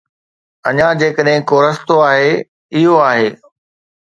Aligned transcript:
اڃا، 0.67 0.87
جيڪڏهن 1.01 1.39
ڪو 1.49 1.57
رستو 1.65 1.95
آهي، 2.11 2.31
اهو 2.75 2.95
آهي. 3.09 3.29